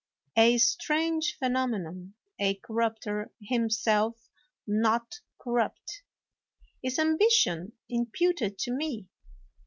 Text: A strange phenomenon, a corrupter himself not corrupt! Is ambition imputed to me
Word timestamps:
A 0.35 0.57
strange 0.57 1.35
phenomenon, 1.37 2.15
a 2.39 2.55
corrupter 2.55 3.31
himself 3.39 4.29
not 4.65 5.19
corrupt! 5.39 6.01
Is 6.83 6.97
ambition 6.97 7.73
imputed 7.87 8.57
to 8.57 8.71
me 8.75 9.09